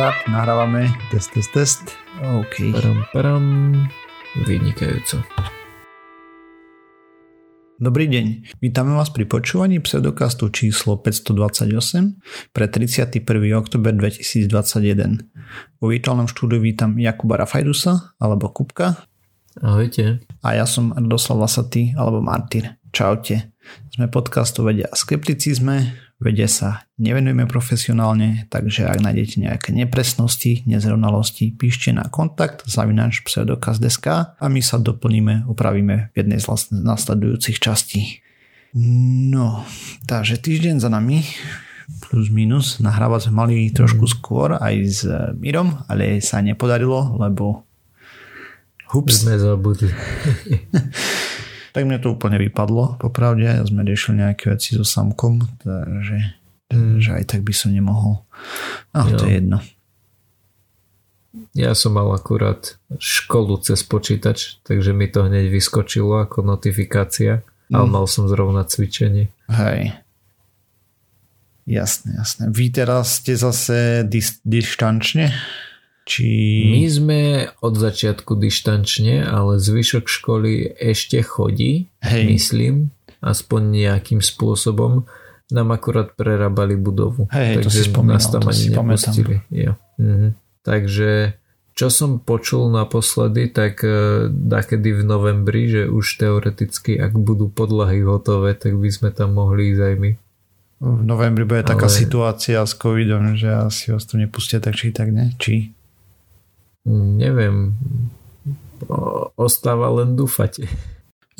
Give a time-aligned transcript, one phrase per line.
[0.00, 0.88] Štart, nahrávame.
[1.12, 1.84] Test, test, test.
[2.24, 2.72] OK.
[2.72, 3.44] Param, param.
[4.48, 5.20] Vynikajúco.
[7.76, 8.56] Dobrý deň.
[8.64, 12.16] Vítame vás pri počúvaní pseudokastu číslo 528
[12.56, 13.28] pre 31.
[13.52, 15.20] oktober 2021.
[15.84, 19.04] Vo virtuálnom štúdiu vítam Jakuba Rafajdusa alebo Kupka.
[19.60, 20.24] Ahojte.
[20.40, 22.80] A ja som Radoslav Lasatý alebo Martyr.
[22.88, 23.52] Čaute.
[23.92, 31.56] Sme podcastu vedia a skepticizme, vede sa nevenujeme profesionálne, takže ak nájdete nejaké nepresnosti, nezrovnalosti,
[31.56, 38.20] píšte na kontakt zavinač pseudokaz.sk a my sa doplníme, upravíme v jednej z nasledujúcich častí.
[38.76, 39.66] No,
[40.06, 41.24] takže týždeň za nami,
[42.06, 45.00] plus minus, nahrávať sme mali trošku skôr aj s
[45.34, 47.66] Mirom, ale sa nepodarilo, lebo
[48.94, 49.26] hups.
[49.26, 49.90] Sme zabudli.
[51.70, 56.40] tak mne to úplne vypadlo, popravde, sme riešili nejaké veci so samkom, takže
[57.02, 58.22] že aj tak by som nemohol.
[58.94, 59.18] No, jo.
[59.18, 59.58] to je jedno.
[61.54, 67.74] Ja som mal akurát školu cez počítač, takže mi to hneď vyskočilo ako notifikácia, mm.
[67.74, 69.30] ale mal som zrovna cvičenie.
[69.50, 69.94] Hej.
[71.70, 72.50] Jasné, jasné.
[72.50, 75.30] Vy teraz ste zase dis- dištančne?
[76.10, 76.26] Či...
[76.74, 77.20] My sme
[77.62, 82.22] od začiatku dištančne, ale zvyšok školy ešte chodí, Hej.
[82.26, 82.74] myslím,
[83.22, 85.06] aspoň nejakým spôsobom.
[85.54, 87.30] Nám akurát prerábali budovu.
[87.30, 89.36] Hej, takže to si spomínal, nás tam ani nepustili.
[89.54, 89.78] Jo.
[90.02, 90.28] Mhm.
[90.60, 91.10] Takže
[91.74, 98.02] čo som počul naposledy, tak uh, dakedy v novembri, že už teoreticky, ak budú podlahy
[98.02, 100.10] hotové, tak by sme tam mohli ísť aj my.
[100.80, 101.70] V novembri bude Ale...
[101.76, 105.32] taká situácia s covidom, že asi vás to nepustia tak či tak, ne?
[105.36, 105.72] Či?
[107.18, 107.78] Neviem,
[109.38, 110.66] ostáva len dúfať.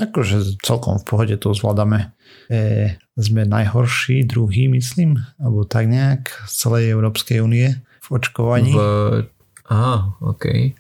[0.01, 2.17] Akože celkom v pohode to zvládame.
[2.49, 8.73] E, sme najhorší, druhý myslím, alebo tak nejak z celej Európskej únie v očkovaní.
[8.73, 8.81] V...
[9.69, 10.45] Aha, OK.
[10.49, 10.73] E,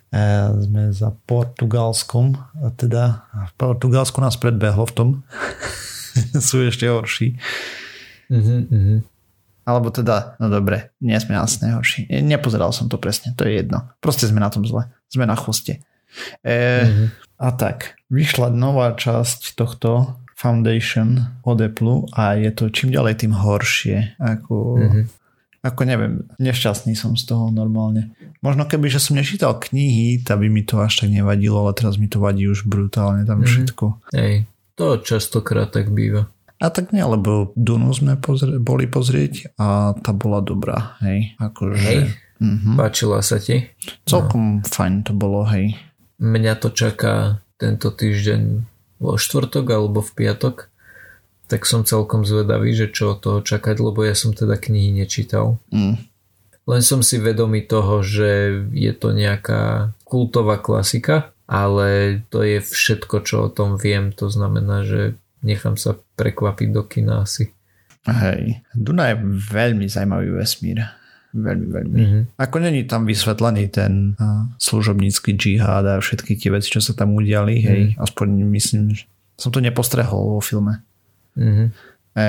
[0.65, 2.35] sme za Portugalskom,
[2.65, 5.09] a teda v Portugalsku nás predbehlo v tom.
[6.49, 7.37] Sú ešte horší.
[8.33, 9.05] Uh-huh.
[9.69, 12.09] Alebo teda, no dobre, nie sme asi najhorší.
[12.25, 13.93] Nepozeral som to presne, to je jedno.
[14.01, 14.89] Proste sme na tom zle.
[15.13, 15.85] Sme na chvoste.
[16.43, 17.09] E, mm-hmm.
[17.41, 23.37] A tak, vyšla nová časť tohto Foundation od Apple a je to čím ďalej tým
[23.37, 24.17] horšie.
[24.17, 25.05] Ako, mm-hmm.
[25.69, 28.17] ako neviem, nešťastný som z toho normálne.
[28.41, 32.01] Možno keby, že som nečítal knihy, tak by mi to až tak nevadilo, ale teraz
[32.01, 33.53] mi to vadí už brutálne tam mm-hmm.
[33.53, 33.85] všetko.
[34.17, 34.49] Hej,
[34.81, 36.33] to častokrát tak býva.
[36.61, 41.33] A tak nie, lebo Dunu sme pozrie, boli pozrieť a tá bola dobrá, hej.
[41.41, 42.01] Akože, hej,
[42.37, 42.77] uh-huh.
[42.77, 43.65] páčila sa ti?
[44.05, 44.65] Celkom no.
[44.69, 45.81] fajn to bolo, hej.
[46.21, 48.69] Mňa to čaká tento týždeň
[49.01, 50.69] vo štvrtok alebo v piatok,
[51.49, 55.57] tak som celkom zvedavý, že čo od toho čakať, lebo ja som teda knihy nečítal.
[55.73, 55.97] Mm.
[56.69, 63.27] Len som si vedomý toho, že je to nejaká kultová klasika, ale to je všetko,
[63.27, 64.15] čo o tom viem.
[64.21, 67.53] To znamená, že nechám sa prekvapiť do kina asi.
[68.09, 69.17] Hej, Duna je
[69.53, 70.81] veľmi zaujímavý vesmír.
[71.31, 71.99] Veľmi, veľmi.
[72.01, 72.23] Mm-hmm.
[72.43, 74.19] Ako není tam vysvetlený ten
[74.59, 77.71] služobnícky džihad a všetky tie veci, čo sa tam udiali, mm-hmm.
[77.71, 79.07] hej, aspoň myslím, že
[79.39, 80.83] som to nepostrehol vo filme.
[81.39, 81.69] Mm-hmm.
[82.19, 82.27] E...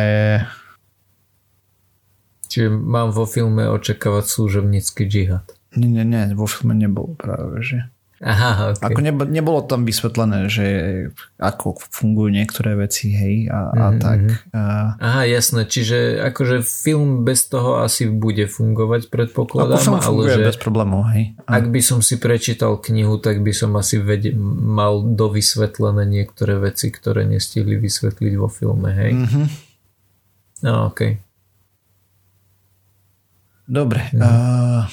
[2.51, 5.47] Čiže mám vo filme očakávať služobnícky džihad.
[5.79, 7.87] Nie, nie, nie, vo filme nebol práve, že.
[8.21, 8.85] Aha, okay.
[8.85, 10.65] Ako nebo, nebolo tam vysvetlené, že
[11.41, 13.97] ako fungujú niektoré veci, hej, a, a mm-hmm.
[13.97, 14.19] tak.
[14.53, 14.61] A...
[15.01, 19.73] Aha, jasné, čiže akože film bez toho asi bude fungovať, predpokladám.
[19.73, 21.33] Ako film funguje ale že bez problémov, hej.
[21.49, 21.57] A...
[21.57, 26.93] Ak by som si prečítal knihu, tak by som asi ved- mal dovysvetlené niektoré veci,
[26.93, 29.17] ktoré nestihli vysvetliť vo filme, hej.
[29.17, 29.45] Mm-hmm.
[30.69, 31.17] No, okej.
[31.17, 31.25] Okay.
[33.65, 34.13] Dobre.
[34.13, 34.21] Mm.
[34.21, 34.85] Uh...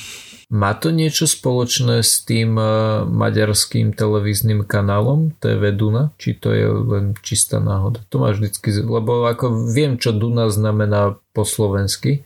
[0.49, 6.17] Má to niečo spoločné s tým uh, maďarským televíznym kanálom TV Duna?
[6.17, 8.01] Či to je len čistá náhoda?
[8.09, 12.25] To má vždycky, lebo ako viem, čo Duna znamená po slovensky.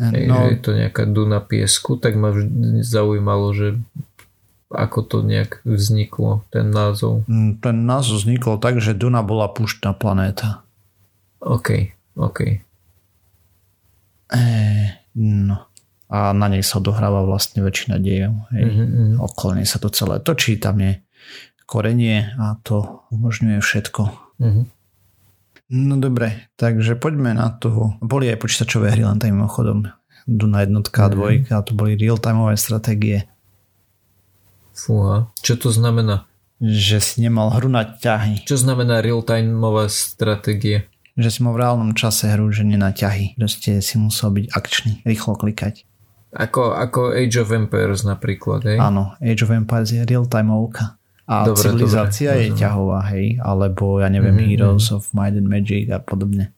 [0.00, 0.48] No.
[0.48, 3.76] Je to nejaká Duna piesku, tak ma vždy zaujímalo, že
[4.72, 7.28] ako to nejak vzniklo, ten názov.
[7.28, 10.64] Mm, ten názov vznikol tak, že Duna bola púštna planéta.
[11.44, 12.64] OK, OK.
[14.32, 14.44] E,
[15.12, 15.75] no
[16.06, 17.98] a na nej sa dohráva vlastne väčšina.
[17.98, 19.18] Mm-hmm.
[19.18, 21.02] Okolo nej sa to celé točí, tam je
[21.66, 24.02] korenie a to umožňuje všetko.
[24.38, 24.64] Mm-hmm.
[25.66, 27.98] No dobre, takže poďme na toho.
[27.98, 29.90] Boli aj počítačové hry len tým mimochodom.
[30.26, 31.16] Duna jednotka a mm-hmm.
[31.18, 33.26] dvojka, to boli real-timeové stratégie.
[34.76, 36.28] Fúha, čo to znamená?
[36.60, 38.44] Že si nemal hru na ťahy.
[38.44, 40.86] Čo znamená real-timeová stratégie?
[41.16, 43.40] Že si mal v reálnom čase hru, že nie na ťahy.
[43.40, 45.85] Proste si musel byť akčný, rýchlo klikať.
[46.36, 48.76] Ako, ako Age of Empires napríklad, hej?
[48.76, 51.00] Áno, Age of Empires je real-time ovka.
[51.26, 54.52] A dobre, civilizácia dobre, je ťahová, hej, alebo ja neviem, mm-hmm.
[54.54, 56.54] Heroes of Might and Magic a podobne.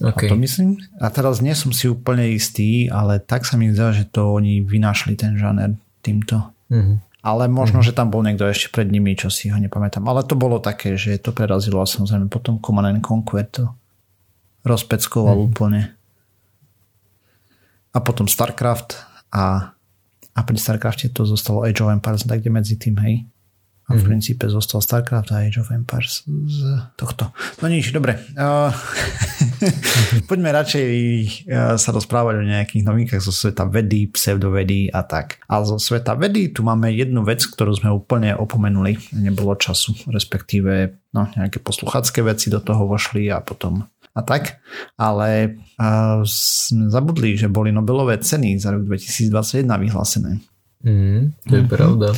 [0.00, 0.26] Okay.
[0.26, 3.94] A to myslím, a teraz nie som si úplne istý, ale tak sa mi zdá,
[3.94, 6.50] že to oni vynašli ten žáner týmto.
[6.72, 6.96] Mm-hmm.
[7.22, 7.94] Ale možno, mm-hmm.
[7.94, 10.02] že tam bol niekto ešte pred nimi, čo si ho nepamätám.
[10.10, 13.70] Ale to bolo také, že to prerazilo a samozrejme potom Command and Conquer to
[14.66, 15.50] rozpeckoval mm-hmm.
[15.54, 15.80] úplne.
[17.92, 18.96] A potom StarCraft
[19.32, 19.76] a,
[20.32, 23.28] a pri StarCrafte to zostalo Age of Empires, tak kde medzi tým, hej.
[23.90, 24.08] A v mm-hmm.
[24.08, 26.58] princípe zostal StarCraft a Age of Empires z
[26.94, 27.34] tohto.
[27.60, 28.14] No nič, dobre.
[28.38, 28.70] Uh,
[30.30, 30.88] poďme radšej
[31.50, 35.42] uh, sa rozprávať o nejakých novinkách zo sveta vedy, pseudovedy a tak.
[35.50, 38.96] A zo sveta vedy tu máme jednu vec, ktorú sme úplne opomenuli.
[39.18, 43.82] Nebolo času, respektíve no, nejaké posluchacké veci do toho vošli a potom
[44.12, 44.60] a tak,
[45.00, 50.51] ale uh, sme zabudli, že boli Nobelové ceny za rok 2021 vyhlásené.
[50.82, 51.70] Mm, to je mm-hmm.
[51.70, 52.08] pravda.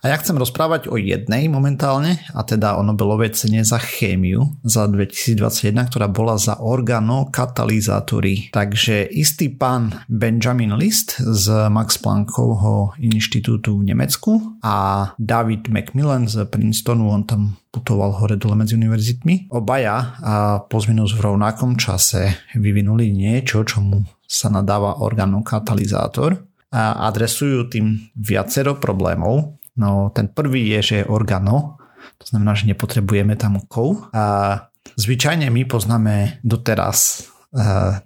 [0.00, 4.88] A ja chcem rozprávať o jednej momentálne, a teda o Nobelovej cene za chémiu za
[4.88, 8.48] 2021, ktorá bola za organokatalizátory.
[8.48, 16.48] Takže istý pán Benjamin List z Max Planckovho inštitútu v Nemecku a David Macmillan z
[16.48, 19.52] Princetonu, on tam putoval hore dole medzi univerzitmi.
[19.52, 20.34] Obaja a
[20.64, 29.62] pozminus v rovnakom čase vyvinuli niečo, čomu sa nadáva organokatalizátor adresujú tým viacero problémov.
[29.78, 31.78] No ten prvý je, že je organo,
[32.18, 34.10] to znamená, že nepotrebujeme tam kov.
[34.14, 34.58] A
[34.94, 37.26] zvyčajne my poznáme doteraz,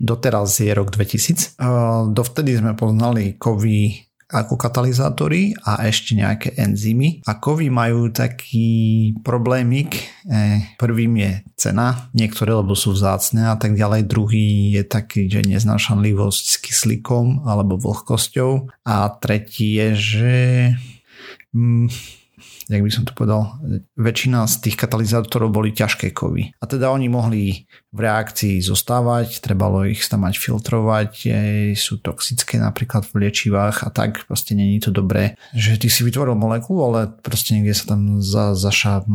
[0.00, 1.60] doteraz je rok 2000.
[2.12, 7.24] Dovtedy sme poznali kovy ako katalizátory a ešte nejaké enzymy.
[7.24, 9.96] A kovy majú taký problémik.
[10.28, 14.04] E, prvým je cena, niektoré lebo sú vzácne a tak ďalej.
[14.04, 18.84] Druhý je taký, že neznášanlivosť s kyslíkom alebo vlhkosťou.
[18.84, 20.36] A tretí je, že
[21.56, 22.17] mm,
[22.68, 23.56] jak by som to povedal,
[23.96, 26.52] väčšina z tých katalizátorov boli ťažké kovy.
[26.60, 31.12] A teda oni mohli v reakcii zostávať, trebalo ich tam mať filtrovať,
[31.72, 36.36] sú toxické napríklad v liečivách a tak, proste není to dobré, že ty si vytvoril
[36.36, 39.08] molekulu, ale proste niekde sa tam za, zaša,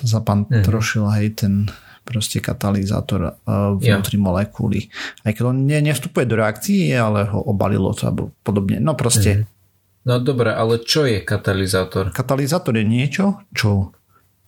[0.00, 1.14] zapantrošil mm.
[1.20, 1.54] hej ten
[2.02, 4.26] proste katalizátor uh, vnútri yeah.
[4.26, 4.90] molekuly.
[5.22, 8.82] Aj keď on ne, nevstupuje do reakcií, ale ho obalilo to alebo podobne.
[8.82, 9.51] No proste mm.
[10.02, 12.10] No dobre, ale čo je katalizátor?
[12.10, 13.94] Katalizátor je niečo, čo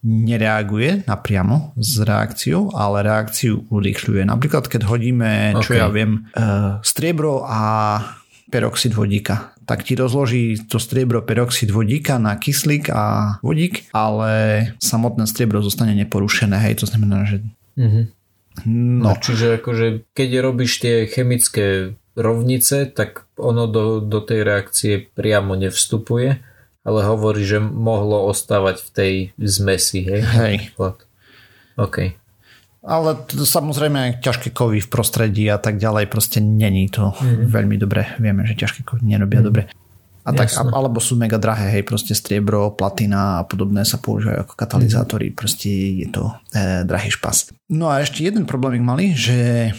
[0.04, 4.28] nereaguje napriamo s reakciou, ale reakciu urýchľuje.
[4.28, 5.80] Napríklad, keď hodíme, čo okay.
[5.80, 7.62] ja viem, uh, striebro a
[8.52, 14.32] peroxid vodíka, tak ti rozloží to striebro peroxid vodíka na kyslík a vodík, ale
[14.84, 16.60] samotné striebro zostane neporušené.
[16.60, 17.40] Hej, to znamená, že...
[17.80, 18.04] Mm-hmm.
[18.68, 19.10] No.
[19.10, 19.12] no.
[19.18, 26.38] Čiže akože keď robíš tie chemické rovnice, tak ono do, do tej reakcie priamo nevstupuje,
[26.84, 30.22] ale hovorí, že mohlo ostávať v tej zmesi, hej?
[30.22, 30.56] Hej.
[31.74, 32.14] OK.
[32.84, 37.48] Ale to, samozrejme ťažké kovy v prostredí a tak ďalej proste není to mm.
[37.48, 38.12] veľmi dobre.
[38.20, 39.46] Vieme, že ťažké kovy nerobia mm.
[39.48, 39.62] dobre.
[40.24, 44.54] A tak, alebo sú mega drahé, hej, proste striebro, platina a podobné sa používajú ako
[44.56, 45.36] katalizátory, mm.
[45.36, 45.68] proste
[46.00, 47.52] je to e, drahý špas.
[47.68, 49.72] No a ešte jeden problém mali, že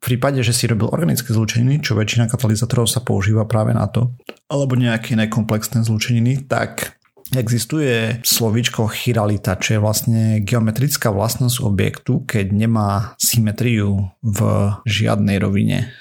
[0.00, 4.16] v prípade, že si robil organické zlúčeniny, čo väčšina katalizátorov sa používa práve na to,
[4.48, 12.50] alebo nejaké nekomplexné zlúčeniny, tak Existuje slovíčko chiralita, čo je vlastne geometrická vlastnosť objektu, keď
[12.50, 14.38] nemá symetriu v
[14.82, 15.94] žiadnej rovine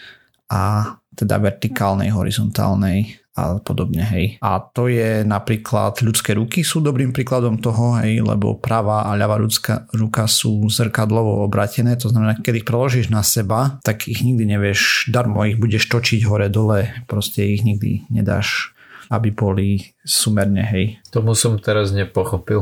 [0.50, 4.36] a teda vertikálnej, horizontálnej a podobne, hej.
[4.44, 9.40] A to je napríklad ľudské ruky sú dobrým príkladom toho, hej, lebo pravá a ľavá
[9.40, 14.44] ľudská ruka sú zrkadlovo obratené, to znamená, keď ich preložíš na seba, tak ich nikdy
[14.44, 18.76] nevieš darmo, ich budeš točiť hore dole, proste ich nikdy nedáš
[19.10, 21.02] aby boli sumerne, hej.
[21.10, 22.62] Tomu som teraz nepochopil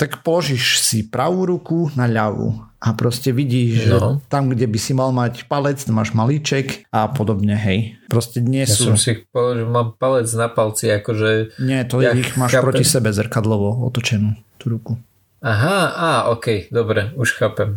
[0.00, 4.24] tak položíš si pravú ruku na ľavú a proste vidíš, že no.
[4.32, 8.00] tam, kde by si mal mať palec, máš malíček a podobne, hej.
[8.08, 8.88] Proste nie ja sú...
[8.88, 11.60] som si položil, mám palec na palci, akože...
[11.60, 12.64] Nie, to ja ich máš chápem.
[12.64, 14.96] proti sebe zrkadlovo otočenú, tú ruku.
[15.44, 17.76] Aha, a ok, dobre, už chápem.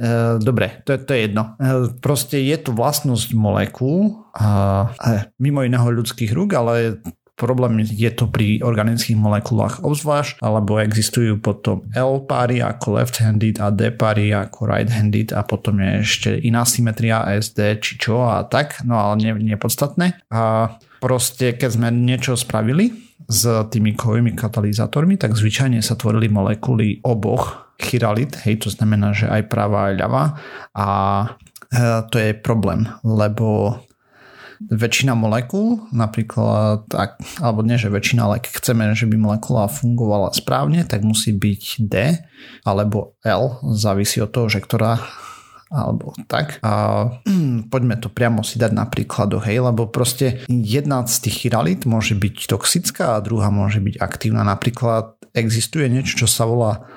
[0.00, 1.60] E, dobre, to je, to je jedno.
[1.60, 4.48] E, proste je to vlastnosť molekúl, a,
[4.96, 7.04] a mimo iného ľudských rúk, ale
[7.40, 13.72] Problém je to pri organických molekulách obzvlášť, alebo existujú potom L páry ako left-handed a
[13.72, 18.84] D páry ako right-handed a potom je ešte iná symetria SD či čo a tak,
[18.84, 20.20] no ale nie, nepodstatné.
[20.28, 22.92] A proste keď sme niečo spravili
[23.24, 29.24] s tými kovými katalizátormi, tak zvyčajne sa tvorili molekuly oboch chiralit, hej, to znamená, že
[29.24, 30.24] aj práva aj ľava
[30.76, 30.88] a
[31.72, 33.80] e, to je problém, lebo
[34.60, 40.36] väčšina molekúl, napríklad, ak, alebo nie, že väčšina, ale keď chceme, že by molekula fungovala
[40.36, 42.20] správne, tak musí byť D
[42.68, 45.00] alebo L, závisí od toho, že ktorá
[45.70, 46.58] alebo tak.
[46.66, 51.46] A mm, poďme to priamo si dať na príkladoch, hej, lebo proste jedna z tých
[51.46, 54.42] chiralit môže byť toxická a druhá môže byť aktívna.
[54.42, 56.90] Napríklad existuje niečo, čo sa volá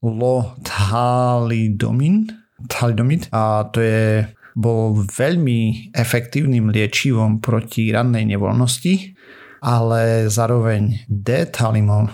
[0.00, 2.30] lotalidomin,
[2.70, 9.14] thalidomid a to je bol veľmi efektívnym liečivom proti rannej nevoľnosti,
[9.60, 12.08] ale zároveň D-talimon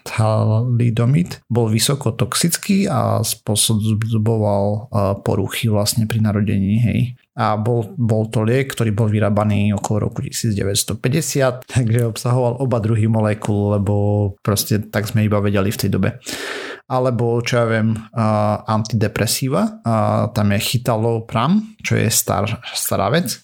[0.00, 4.88] thalidomid bol vysoko toxický a spôsoboval
[5.20, 6.80] poruchy vlastne pri narodení.
[6.80, 7.00] Hej.
[7.36, 13.08] A bol, bol to liek, ktorý bol vyrábaný okolo roku 1950, takže obsahoval oba druhy
[13.12, 13.94] molekúl, lebo
[14.40, 16.16] proste tak sme iba vedeli v tej dobe
[16.90, 23.38] alebo čo ja viem, uh, antidepresíva, uh, tam je chytalopram, čo je star, stará vec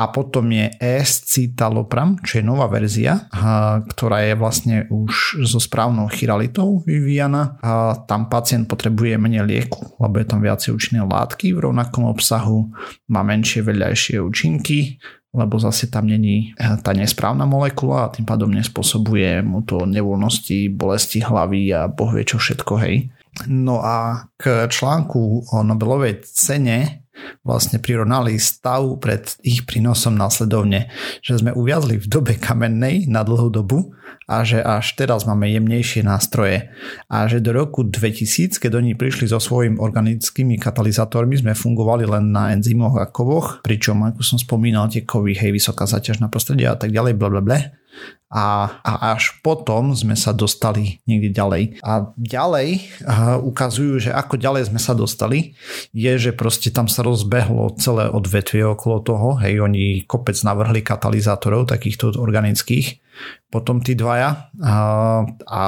[0.00, 6.08] a potom je escitalopram, čo je nová verzia, uh, ktorá je vlastne už so správnou
[6.08, 7.60] chiralitou vyvíjana.
[7.60, 12.72] Uh, tam pacient potrebuje menej lieku, lebo je tam viacej účinné látky v rovnakom obsahu,
[13.12, 14.96] má menšie vedľajšie účinky,
[15.34, 20.72] lebo zase tam není eh, tá nesprávna molekula a tým pádom nespôsobuje mu to nevoľnosti,
[20.72, 23.12] bolesti hlavy a boh vie čo všetko, hej.
[23.46, 27.07] No a k článku o Nobelovej cene
[27.42, 30.90] vlastne prirovnali stav pred ich prínosom následovne,
[31.22, 33.94] že sme uviazli v dobe kamennej na dlhú dobu
[34.28, 36.68] a že až teraz máme jemnejšie nástroje
[37.08, 42.28] a že do roku 2000, keď oni prišli so svojimi organickými katalizátormi, sme fungovali len
[42.32, 46.68] na enzymoch a kovoch, pričom ako som spomínal tie kovy, hej, vysoká zaťaž na prostredie
[46.68, 47.87] a tak ďalej, blablabla
[48.28, 51.62] a, a až potom sme sa dostali niekde ďalej.
[51.80, 52.68] A ďalej
[53.00, 55.56] uh, ukazujú, že ako ďalej sme sa dostali,
[55.96, 61.72] je, že proste tam sa rozbehlo celé odvetvie okolo toho, hej, oni kopec navrhli katalizátorov
[61.72, 63.00] takýchto organických,
[63.48, 65.60] potom tí dvaja uh, a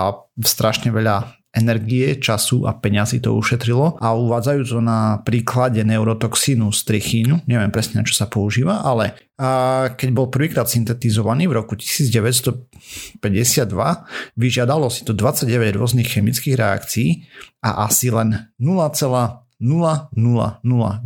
[0.44, 7.42] strašne veľa energie, času a peňazí to ušetrilo a uvádzajú to na príklade neurotoxínu strichínu,
[7.50, 13.24] neviem presne na čo sa používa, ale a keď bol prvýkrát syntetizovaný v roku 1952,
[14.36, 17.24] vyžiadalo si to 29 rôznych chemických reakcií
[17.64, 21.04] a asi len 0, 0,009%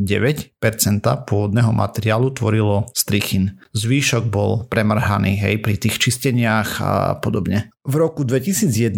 [1.26, 3.58] pôvodného materiálu tvorilo strichin.
[3.74, 7.74] Zvýšok bol premrhaný hej, pri tých čisteniach a podobne.
[7.84, 8.96] V roku 2001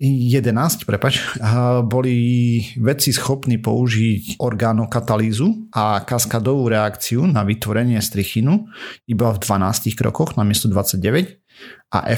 [0.00, 1.22] 11, prepač,
[1.86, 2.16] boli
[2.80, 8.66] vedci schopní použiť orgánokatalýzu a kaskadovú reakciu na vytvorenie strichinu
[9.06, 11.44] iba v 12 krokoch namiesto 29
[11.94, 12.10] a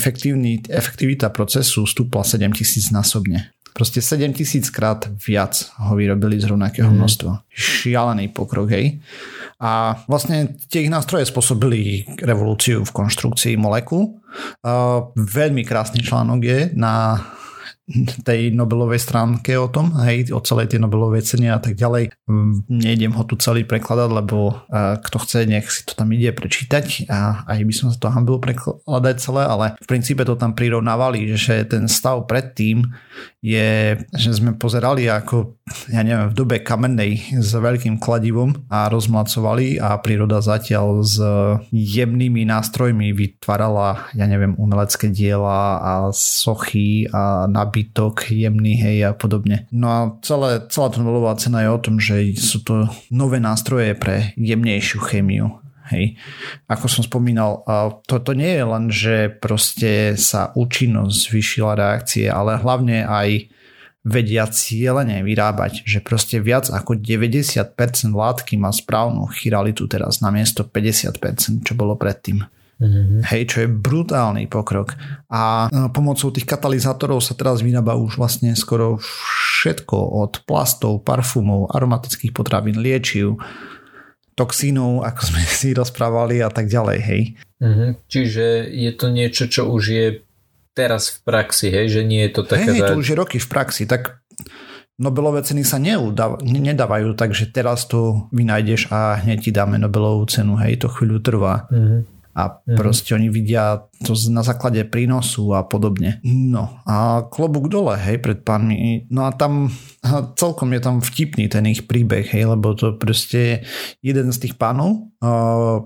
[0.72, 3.52] efektivita procesu stúpla 7000 násobne.
[3.76, 6.96] Proste 7000 krát viac ho vyrobili z rovnakého mm.
[6.96, 7.32] množstva.
[7.52, 9.04] Šialený pokrok, hej.
[9.60, 14.16] A vlastne tie ich nástroje spôsobili revolúciu v konštrukcii molekúl.
[14.64, 17.20] Uh, veľmi krásny článok je na
[18.26, 22.10] tej Nobelovej stránke o tom, hej, o celej tej Nobelovej cene a tak ďalej.
[22.26, 24.66] Mm, nejdem ho tu celý prekladať, lebo
[25.06, 28.42] kto chce, nech si to tam ide prečítať a aj by som sa to hambil
[28.42, 32.90] prekladať celé, ale v princípe to tam prirovnávali, že ten stav predtým
[33.38, 35.54] je, že sme pozerali ako,
[35.94, 41.22] ja neviem, v dobe kamennej s veľkým kladivom a rozmlacovali a príroda zatiaľ s
[41.70, 49.68] jemnými nástrojmi vytvárala, ja neviem, umelecké diela a sochy a nabytok jemný, hej a podobne.
[49.68, 53.92] No a celé, celá tá Nobelová cena je o tom, že sú to nové nástroje
[53.92, 56.18] pre jemnejšiu chémiu Hej.
[56.66, 57.62] Ako som spomínal,
[58.10, 63.46] to, to nie je len, že proste sa účinnosť zvyšila reakcie, ale hlavne aj
[64.02, 67.70] vedia cieľene vyrábať, že proste viac ako 90%
[68.10, 72.42] látky má správnu chiralitu teraz na miesto 50%, čo bolo predtým.
[72.76, 73.24] Mm-hmm.
[73.32, 75.00] Hej, čo je brutálny pokrok.
[75.32, 82.36] A pomocou tých katalizátorov sa teraz vyrába už vlastne skoro všetko od plastov, parfumov, aromatických
[82.36, 83.40] potravín, liečiv,
[84.36, 87.22] toxínov, ako sme si rozprávali a tak ďalej, hej.
[87.64, 87.90] Mm-hmm.
[88.12, 90.06] Čiže je to niečo, čo už je
[90.76, 92.76] teraz v praxi, hej, že nie je to také...
[92.76, 94.20] Hej, to už je roky v praxi, tak
[94.96, 100.56] Nobelové ceny sa neudáv- nedávajú, takže teraz to vynájdeš a hneď ti dáme Nobelovú cenu,
[100.56, 101.68] hej, to chvíľu trvá.
[101.68, 102.76] Mm-hmm a mm.
[102.76, 106.20] proste oni vidia to na základe prínosu a podobne.
[106.20, 109.08] No a klobúk dole, hej, pred pánmi.
[109.08, 109.72] No a tam
[110.36, 113.64] celkom je tam vtipný ten ich príbeh, hej, lebo to proste
[114.04, 115.15] jeden z tých pánov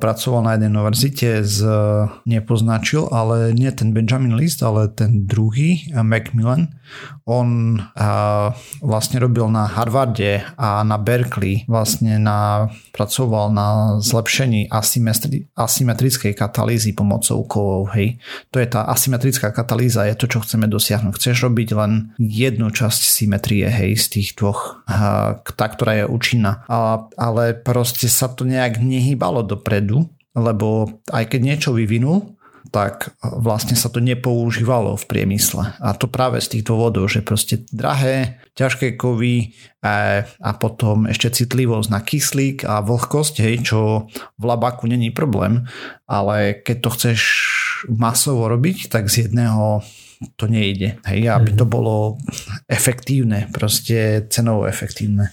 [0.00, 1.58] pracoval na jednej univerzite z,
[2.26, 6.74] nepoznačil, ale nie ten Benjamin List, ale ten druhý, Macmillan.
[7.24, 7.78] On
[8.82, 13.68] vlastne robil na Harvarde a na Berkeley, vlastne na, pracoval na
[14.02, 18.18] zlepšení asymetri, asymetrickej katalýzy pomocou kovov, hej.
[18.50, 21.14] To je tá asymetrická katalýza, je to, čo chceme dosiahnuť.
[21.14, 24.82] Chceš robiť len jednu časť symetrie, hej, z tých dvoch,
[25.54, 26.66] tá, ktorá je účinná.
[27.14, 28.82] Ale proste sa to nejak
[29.20, 35.74] nehýbalo dopredu, lebo aj keď niečo vyvinul, tak vlastne sa to nepoužívalo v priemysle.
[35.82, 41.44] A to práve z tých dôvodov, že proste drahé, ťažké kovy a, a potom ešte
[41.44, 44.06] citlivosť na kyslík a vlhkosť, hej, čo
[44.38, 45.66] v labaku není problém,
[46.06, 47.20] ale keď to chceš
[47.90, 49.82] masovo robiť, tak z jedného
[50.36, 51.00] to nejde.
[51.08, 51.72] Hej, aby to mhm.
[51.72, 52.22] bolo
[52.70, 55.32] efektívne, proste cenovo efektívne.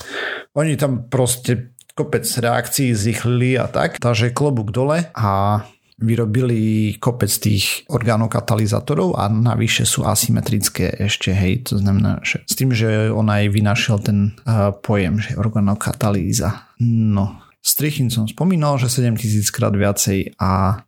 [0.57, 5.65] Oni tam proste kopec reakcií zrychlili a tak, takže klobúk dole a
[5.97, 12.69] vyrobili kopec tých orgánokatalizátorov a navyše sú asymetrické ešte, hej, to znamená, že s tým,
[12.69, 16.69] že on aj vynašiel ten uh, pojem, že organokatalýza.
[16.85, 20.85] No, Strichin som spomínal, že 7000 krát viacej a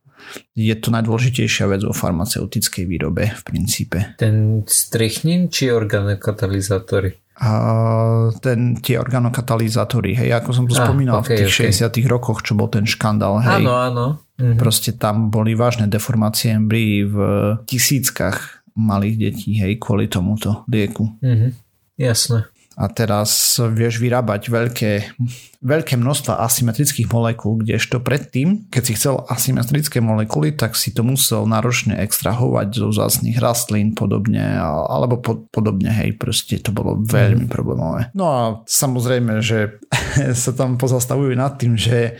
[0.54, 3.98] je to najdôležitejšia vec vo farmaceutickej výrobe v princípe.
[4.22, 7.29] Ten strichnin či organokatalizátory?
[8.44, 11.88] Ten, tie organokatalizátory, hej, ako som to ah, spomínal okay, v tých okay.
[11.88, 13.64] 60 rokoch, čo bol ten škandál, hej.
[13.64, 14.06] Áno, áno.
[14.36, 14.60] Mhm.
[14.60, 17.18] Proste tam boli vážne deformácie embryí v
[17.64, 21.16] tisíckach malých detí, hej, kvôli tomuto lieku.
[21.24, 21.56] Mhm.
[22.00, 24.92] Jasné a teraz vieš vyrábať veľké,
[25.60, 31.44] veľké množstva asymetrických molekúl, kdežto predtým, keď si chcel asymetrické molekuly, tak si to musel
[31.44, 37.52] náročne extrahovať zo zásnych rastlín podobne, alebo po, podobne, hej, proste to bolo veľmi mm.
[37.52, 38.16] problémové.
[38.16, 39.84] No a samozrejme, že
[40.48, 42.16] sa tam pozastavujú nad tým, že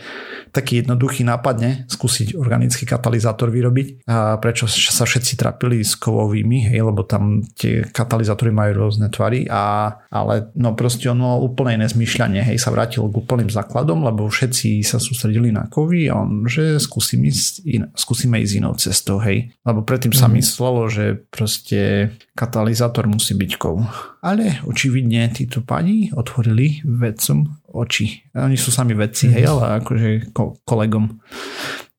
[0.50, 4.06] taký jednoduchý nápadne skúsiť organický katalizátor vyrobiť.
[4.10, 9.46] A prečo sa všetci trapili s kovovými, hej, lebo tam tie katalizátory majú rôzne tvary,
[9.46, 14.26] a, ale no proste ono úplne iné zmyšľanie, hej, sa vrátil k úplným základom, lebo
[14.26, 19.22] všetci sa sústredili na kovy a on, že skúsim ísť in, skúsime ísť inou cestou,
[19.22, 19.54] hej.
[19.62, 20.34] Lebo predtým sa mm.
[20.42, 23.84] myslelo, že proste katalizátor musí byť kov.
[24.20, 28.26] Ale očividne títo pani otvorili vedcom oči.
[28.34, 31.20] Oni sú sami vedci, hej, ale akože ko- kolegom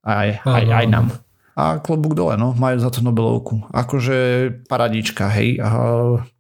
[0.05, 1.07] aj, aj, aj nám.
[1.51, 3.67] A klobúk dole, no, majú za to Nobelovku.
[3.75, 5.60] Akože paradička, hej.
[5.60, 5.69] A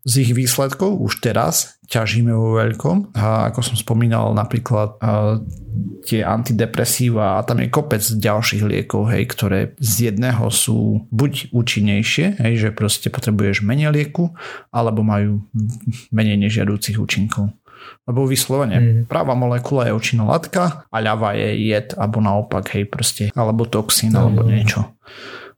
[0.07, 3.13] z ich výsledkov už teraz ťažíme vo veľkom.
[3.19, 4.95] A ako som spomínal, napríklad
[6.07, 12.41] tie antidepresíva a tam je kopec ďalších liekov, hej, ktoré z jedného sú buď účinnejšie,
[12.41, 14.31] hej, že proste potrebuješ menej lieku,
[14.71, 15.43] alebo majú
[16.09, 17.51] menej nežiadúcich účinkov.
[18.05, 19.01] Lebo vyslovene mm.
[19.05, 24.13] práva molekula je účinná látka a ľava je jed, alebo naopak, hej, proste, alebo toxín,
[24.17, 24.97] alebo niečo.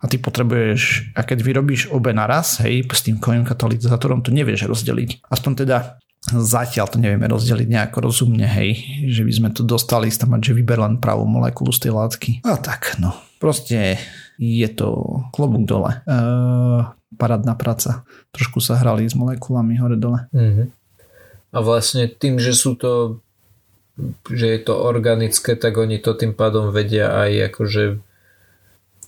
[0.03, 4.67] A ty potrebuješ, a keď vyrobíš obe naraz, hej, s tým kovým katalizátorom, to nevieš
[4.67, 5.23] rozdeliť.
[5.31, 8.79] Aspoň teda zatiaľ to nevieme rozdeliť nejako rozumne, hej,
[9.11, 12.31] že by sme to dostali tam mať, že vyber len pravú molekulu z tej látky.
[12.47, 13.15] A tak, no.
[13.39, 13.99] Proste
[14.39, 15.91] je to klobúk dole.
[16.03, 16.19] E,
[17.19, 18.07] parádna práca.
[18.31, 20.31] Trošku sa hrali s molekulami hore-dole.
[20.31, 20.67] Mm-hmm.
[21.53, 23.23] A vlastne tým, že sú to
[24.25, 28.01] že je to organické, tak oni to tým pádom vedia aj akože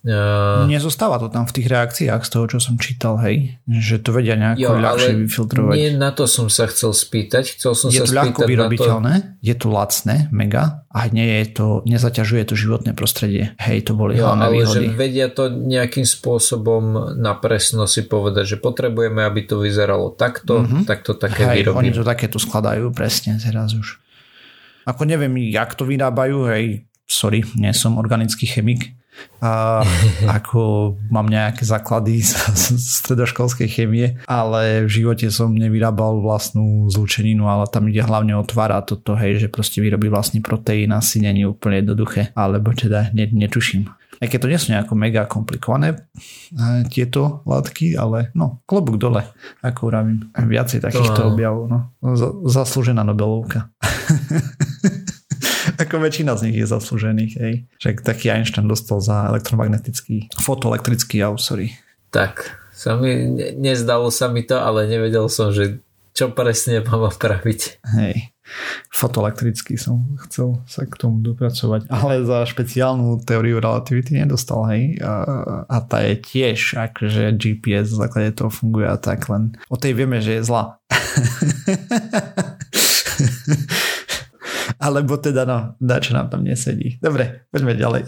[0.06, 3.58] Uh, Nezostáva to tam v tých reakciách z toho, čo som čítal, hej?
[3.66, 5.74] Že to vedia nejako jo, ľahšie vyfiltrovať.
[5.74, 7.58] Nie na to som sa chcel spýtať.
[7.58, 9.28] Chcel som je sa to ľahko vyrobiteľné, to...
[9.42, 13.58] je to lacné, mega a nie je to, nezaťažuje to životné prostredie.
[13.58, 14.86] Hej, to boli jo, hlavné ale výhody.
[14.88, 20.62] že vedia to nejakým spôsobom na presno si povedať, že potrebujeme, aby to vyzeralo takto,
[20.62, 20.86] mm-hmm.
[20.86, 21.82] takto také hej, vyrobíme.
[21.82, 23.98] oni to takéto skladajú presne teraz už.
[24.86, 28.94] Ako neviem, jak to vyrábajú, hej, sorry, nie som organický chemik,
[29.40, 29.84] a
[30.26, 32.36] ako mám nejaké základy z,
[32.80, 38.74] stredoškolskej chemie, ale v živote som nevyrábal vlastnú zlúčeninu, ale tam ide hlavne o tvar
[38.74, 43.28] a toto, hej, že proste vyrobí vlastný proteín asi není úplne jednoduché, alebo teda ne,
[43.30, 43.92] netuším.
[44.16, 45.98] Aj keď to nie sú nejako mega komplikované e,
[46.88, 49.28] tieto látky, ale no, klobúk dole,
[49.60, 50.32] ako vravím.
[50.32, 51.80] Viacej takýchto objavov, no.
[52.48, 53.76] Zaslúžená Nobelovka.
[55.82, 57.54] Ako väčšina z nich je zaslúžených, hej.
[57.82, 61.74] Však taký Einstein dostal za elektromagnetický, fotoelektrický jav, sorry.
[62.14, 65.80] Tak, sa mi, nezdalo sa mi to, ale nevedel som, že
[66.16, 67.84] čo presne mám opraviť.
[68.00, 68.32] Hej,
[68.88, 74.96] fotoelektrický som chcel sa k tomu dopracovať, ale za špeciálnu teóriu relativity nedostal, hej.
[75.04, 75.14] A,
[75.68, 79.92] a tá je tiež, akože GPS v základe toho funguje a tak, len o tej
[79.92, 80.80] vieme, že je zlá.
[84.82, 86.98] Alebo teda no, dá, čo nám tam nesedí.
[87.00, 88.04] Dobre, poďme ďalej.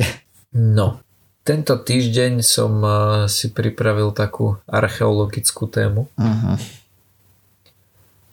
[0.57, 1.03] No,
[1.47, 2.95] tento týždeň som uh,
[3.31, 6.11] si pripravil takú archeologickú tému.
[6.19, 6.57] Uh-huh.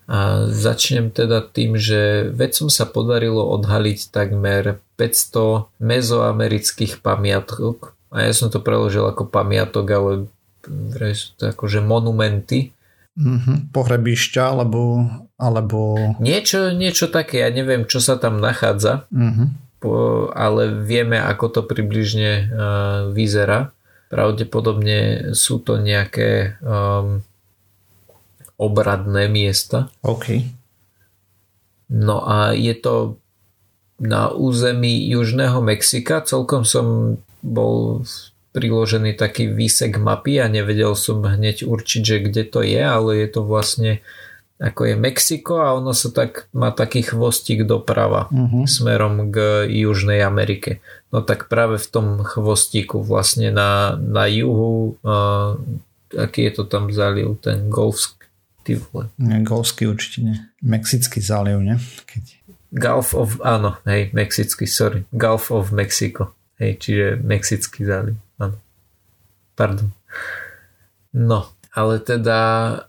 [0.05, 7.97] A začnem teda tým, že vedcom sa podarilo odhaliť takmer 500 mezoamerických pamiatok.
[8.13, 10.11] A ja som to preložil ako pamiatok, ale
[11.17, 12.77] sú to akože monumenty.
[13.15, 13.71] Mm-hmm.
[13.73, 15.07] Pohrebišťa alebo,
[15.45, 16.01] alebo...
[16.25, 19.47] Niečo, niečo také, ja neviem, čo sa tam nachádza, mm-hmm.
[19.85, 19.93] po,
[20.33, 23.77] ale vieme, ako to približne uh, vyzerá.
[24.09, 27.21] Pravdepodobne sú to nejaké um,
[28.57, 29.93] obradné miesta.
[30.01, 30.41] OK.
[31.93, 33.21] No a je to
[34.01, 36.25] na území Južného Mexika.
[36.25, 38.03] Celkom som bol
[38.55, 43.29] priložený taký výsek mapy a nevedel som hneď určiť, že kde to je, ale je
[43.29, 43.99] to vlastne
[44.63, 48.71] ako je Mexiko a ono sa tak má taký chvostík doprava uh-huh.
[48.71, 50.79] smerom k Južnej Amerike.
[51.11, 55.59] No tak práve v tom chvostíku vlastne na, na juhu uh,
[56.19, 59.11] aký je to tam záliv, ten Golfský vole.
[59.19, 60.37] Golfský určite nie.
[60.63, 61.77] Mexický záliv, ne?
[62.07, 62.23] Keď...
[62.75, 65.07] Gulf of, áno, hej, mexický, sorry.
[65.15, 66.35] Gulf of Mexico.
[66.59, 68.59] Hej, čiže Mexický záliv, áno.
[69.55, 69.95] Pardon.
[71.15, 72.39] No, ale teda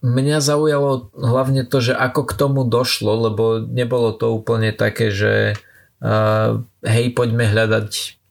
[0.06, 5.58] mňa zaujalo hlavne to, že ako k tomu došlo, lebo nebolo to úplne také, že
[6.06, 8.21] uh, hej, poďme hľadať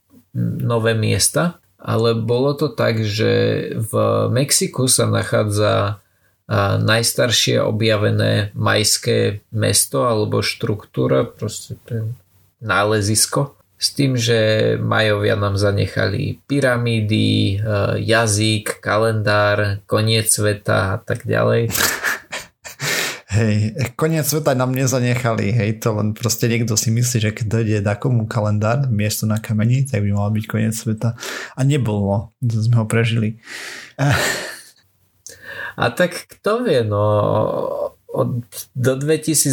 [0.63, 3.93] nové miesta, ale bolo to tak, že v
[4.31, 5.99] Mexiku sa nachádza
[6.81, 11.73] najstaršie objavené majské mesto alebo štruktúra, proste
[12.61, 13.54] nálezisko.
[13.75, 17.55] S tým, že Majovia nám zanechali pyramídy, e,
[18.07, 21.69] jazyk, kalendár, koniec sveta a tak ďalej.
[23.35, 27.77] Hej, koniec sveta nám nezanechali, hej, to len proste niekto si myslí, že keď dojde
[27.83, 31.19] na komu kalendár, miesto na kameni, tak by mal byť koniec sveta.
[31.51, 33.43] A nebolo, to sme ho prežili.
[35.75, 37.03] A tak kto vie, no
[38.15, 39.51] od, do 2012.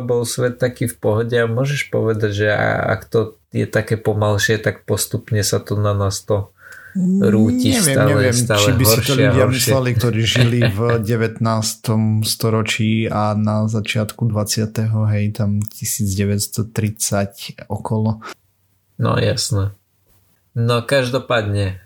[0.00, 4.88] bol svet taký v pohode a môžeš povedať, že ak to je také pomalšie, tak
[4.88, 6.56] postupne sa to na nás to
[7.20, 10.96] rúti neviem, stále, neviem, stále či by horšie, si to ľudia mysleli, ktorí žili v
[11.04, 11.44] 19.
[12.24, 14.72] storočí a na začiatku 20.
[15.12, 18.24] hej, tam 1930 okolo.
[18.96, 19.76] No jasné.
[20.56, 21.84] No každopádne,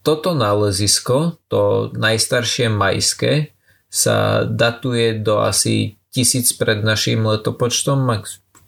[0.00, 3.52] toto nálezisko, to najstaršie majské,
[3.94, 8.02] sa datuje do asi 1000 pred našim letopočtom,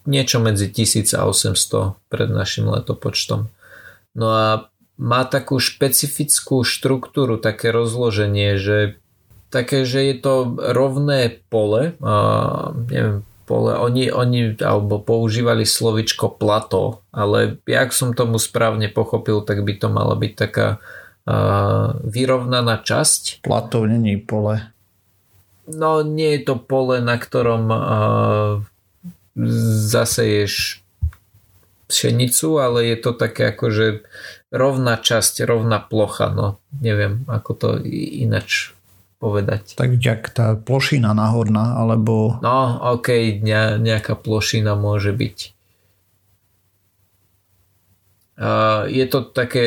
[0.07, 3.51] niečo medzi 1000 a 800 pred našim letopočtom.
[4.15, 9.03] No a má takú špecifickú štruktúru, také rozloženie, že
[9.51, 12.15] také, že je to rovné pole, a,
[12.87, 13.75] neviem, pole.
[13.79, 19.87] Oni, oni alebo používali slovičko plato, ale jak som tomu správne pochopil, tak by to
[19.91, 23.47] mala byť taká uh, vyrovnaná časť.
[23.47, 24.76] Plato není pole.
[25.67, 28.63] No nie je to pole, na ktorom uh,
[29.91, 30.83] zaseješ
[31.87, 34.07] pšenicu, ale je to také akože
[34.51, 38.75] rovná časť, rovná plocha, no neviem ako to inač
[39.17, 39.79] povedať.
[39.81, 42.37] Tak ďak tá plošina nahorná, alebo...
[42.45, 43.41] No, ok,
[43.81, 45.56] nejaká plošina môže byť.
[48.87, 49.64] Je to také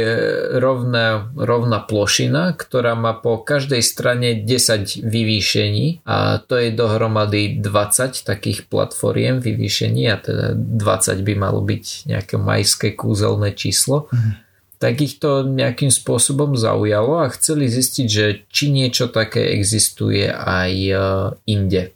[0.62, 8.22] rovná, rovná plošina, ktorá má po každej strane 10 vyvýšení a to je dohromady 20
[8.22, 14.06] takých platformiem vyvýšení a teda 20 by malo byť nejaké majské kúzelné číslo.
[14.14, 20.32] Mhm tak ich to nejakým spôsobom zaujalo a chceli zistiť, že či niečo také existuje
[20.32, 20.96] aj e,
[21.52, 21.92] inde.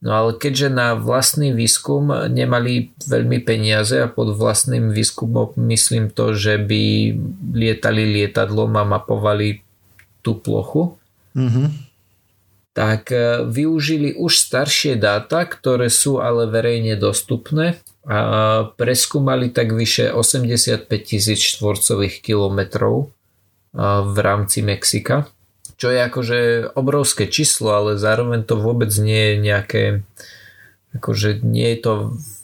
[0.00, 6.32] No ale keďže na vlastný výskum nemali veľmi peniaze a pod vlastným výskumom myslím to,
[6.32, 7.12] že by
[7.52, 9.60] lietali lietadlom a mapovali
[10.24, 10.96] tú plochu,
[11.36, 11.68] mm-hmm.
[12.72, 17.76] tak e, využili už staršie dáta, ktoré sú ale verejne dostupné
[18.08, 23.12] a preskúmali tak vyše 85 tisíc štvorcových kilometrov
[23.76, 25.28] v rámci Mexika,
[25.80, 26.38] čo je akože
[26.76, 29.82] obrovské číslo, ale zároveň to vôbec nie je nejaké
[30.92, 31.92] akože nie je to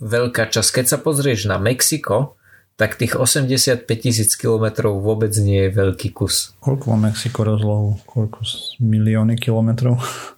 [0.00, 0.80] veľká časť.
[0.80, 2.40] Keď sa pozrieš na Mexiko,
[2.80, 6.56] tak tých 85 tisíc kilometrov vôbec nie je veľký kus.
[6.64, 8.00] Koľko má Mexiko rozlohu?
[8.08, 8.40] Koľko
[8.80, 10.00] milióny kilometrov?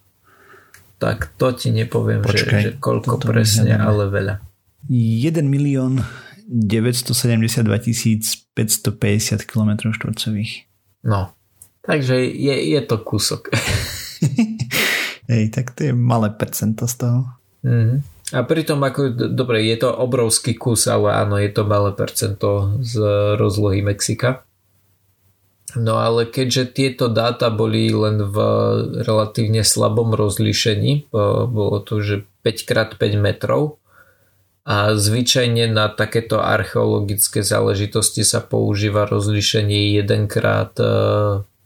[0.99, 4.43] Tak to ti nepoviem, Počkej, že, že koľko presne, ale veľa.
[4.91, 6.03] 1 milión
[6.51, 7.63] 972
[8.59, 10.67] 550 km štvorcových.
[11.07, 11.38] No,
[11.89, 13.49] takže je, je to kúsok.
[15.33, 17.21] Hej, tak to je malé percento z toho.
[17.65, 18.05] Mm.
[18.29, 23.01] A pritom ako, dobre, je to obrovský kus, ale áno, je to malé percento z
[23.41, 24.45] rozlohy Mexika.
[25.77, 28.37] No ale keďže tieto dáta boli len v
[29.05, 31.13] relatívne slabom rozlíšení,
[31.49, 33.81] bolo to, že 5x5 metrov
[34.69, 40.37] a zvyčajne na takéto archeologické záležitosti sa používa rozlíšenie 1x
[40.77, 40.85] e,
[41.41, 41.58] pol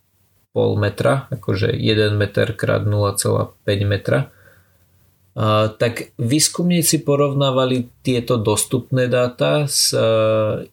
[0.53, 4.29] metra, akože 1 meter x 0,5 metra.
[5.81, 10.05] Tak výskumníci porovnávali tieto dostupné dáta s e,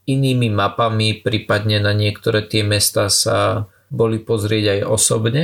[0.04, 5.44] inými mapami, prípadne na niektoré tie mesta sa boli pozrieť aj osobne.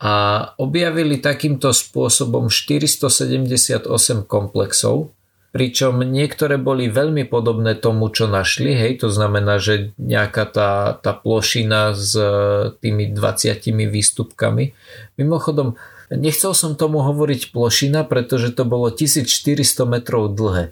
[0.00, 3.84] A objavili takýmto spôsobom 478
[4.24, 5.12] komplexov,
[5.56, 11.16] pričom niektoré boli veľmi podobné tomu, čo našli, hej, to znamená, že nejaká tá, tá
[11.16, 14.76] plošina s e, tými 20 výstupkami.
[15.16, 19.58] Mimochodom, Nechcel som tomu hovoriť plošina, pretože to bolo 1400
[19.90, 20.70] metrov dlhé.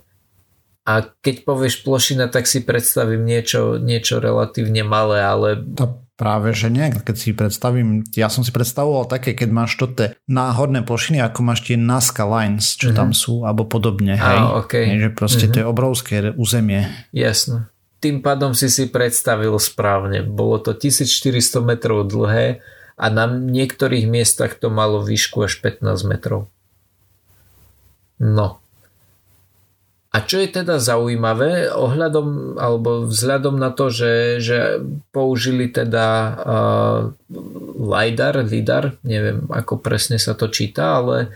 [0.85, 5.49] A keď povieš plošina, tak si predstavím niečo, niečo relatívne malé, ale...
[5.75, 6.95] To práve, že nie.
[6.95, 11.67] Keď si predstavím, ja som si predstavoval také, keď máš tie náhodné plošiny, ako máš
[11.67, 12.99] tie Nazca Lines, čo mm-hmm.
[12.99, 14.15] tam sú, alebo podobne.
[14.15, 14.39] Hej?
[14.39, 14.87] Ah, okay.
[14.89, 15.55] hej, že proste mm-hmm.
[15.55, 16.87] to je obrovské územie.
[17.11, 17.69] Jasno.
[17.99, 20.23] Tým pádom si si predstavil správne.
[20.23, 22.61] Bolo to 1400 metrov dlhé
[22.95, 26.53] a na niektorých miestach to malo výšku až 15 metrov.
[28.23, 28.64] No.
[30.15, 34.79] A čo je teda zaujímavé ohľadom alebo vzhľadom na to, že, že
[35.11, 36.07] použili teda
[36.39, 37.01] uh,
[37.83, 41.35] LIDAR, LIDAR, neviem ako presne sa to číta, ale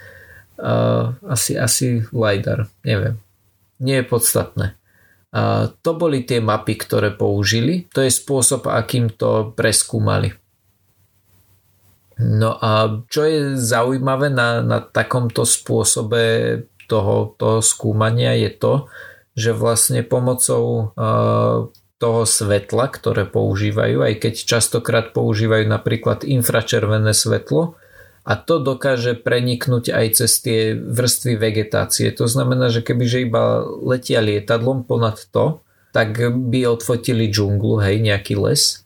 [0.63, 3.19] uh, asi, asi LIDAR, neviem.
[3.83, 4.67] Nie je podstatné.
[5.35, 7.91] Uh, to boli tie mapy, ktoré použili.
[7.91, 10.39] To je spôsob, akým to preskúmali.
[12.23, 16.23] No a čo je zaujímavé na, na takomto spôsobe
[16.89, 18.75] toho, skúmania je to,
[19.39, 27.79] že vlastne pomocou uh, toho svetla, ktoré používajú, aj keď častokrát používajú napríklad infračervené svetlo,
[28.29, 32.13] a to dokáže preniknúť aj cez tie vrstvy vegetácie.
[32.13, 35.65] To znamená, že kebyže iba letia lietadlom ponad to,
[35.97, 36.13] tak
[36.53, 38.85] by odfotili džunglu, hej, nejaký les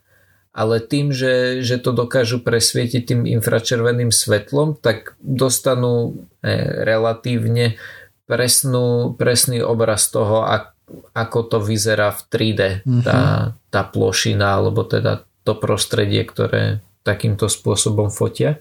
[0.53, 6.53] ale tým, že, že to dokážu presvietiť tým infračerveným svetlom, tak dostanú e,
[6.85, 7.81] relatívne
[8.29, 10.77] presnú, presný obraz toho, ak,
[11.17, 13.03] ako to vyzerá v 3D, mm-hmm.
[13.03, 18.61] tá, tá plošina, alebo teda to prostredie, ktoré takýmto spôsobom fotia.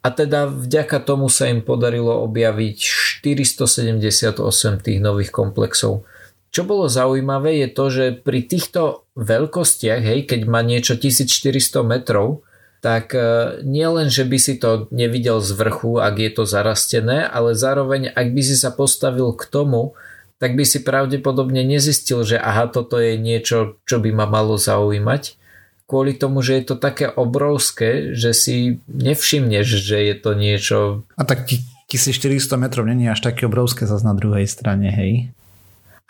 [0.00, 2.78] A teda vďaka tomu sa im podarilo objaviť
[3.20, 4.40] 478
[4.80, 6.08] tých nových komplexov.
[6.50, 12.40] Čo bolo zaujímavé je to, že pri týchto veľkostiach, hej, keď má niečo 1400 metrov,
[12.80, 17.28] tak e, nie len, že by si to nevidel z vrchu, ak je to zarastené,
[17.28, 19.92] ale zároveň, ak by si sa postavil k tomu,
[20.40, 25.36] tak by si pravdepodobne nezistil, že aha, toto je niečo, čo by ma malo zaujímať.
[25.84, 30.78] Kvôli tomu, že je to také obrovské, že si nevšimneš, že je to niečo...
[31.20, 31.44] A tak
[31.92, 35.36] 1400 metrov není až také obrovské zase na druhej strane, hej?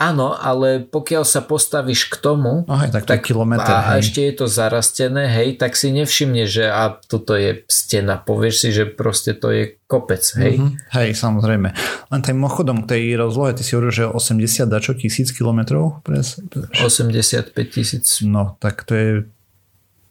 [0.00, 4.08] Áno, ale pokiaľ sa postavíš k tomu oh, hej, tak, tak kilometr, a hej.
[4.08, 8.16] ešte je to zarastené, hej, tak si nevšimne, že a toto je stena.
[8.16, 10.56] Povieš si, že proste to je kopec, hej.
[10.56, 10.96] Mm-hmm.
[10.96, 11.68] Hej, samozrejme.
[12.08, 16.00] Len tým mochodom k tej rozlohe, ty si hovoril, že 80 dačo tisíc kilometrov?
[16.00, 18.24] 85 tisíc.
[18.24, 19.08] No, tak to je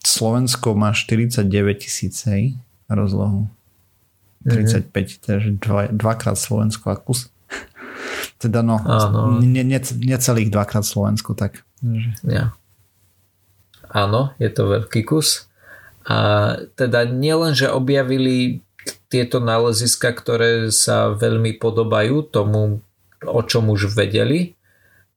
[0.06, 1.50] Slovensko má 49
[1.82, 2.54] tisíc, hej,
[2.88, 3.50] rozlohu.
[4.46, 5.20] 35, mm-hmm.
[5.26, 7.28] takže dva, dvakrát Slovensko a kus.
[8.40, 8.80] Teda no,
[9.44, 11.68] ne, ne, necelých dvakrát Slovensku, tak.
[12.24, 12.56] Ja.
[13.92, 15.52] Áno, je to veľký kus.
[16.08, 18.64] A teda nielen, že objavili
[19.12, 22.80] tieto náleziska, ktoré sa veľmi podobajú tomu,
[23.20, 24.56] o čom už vedeli,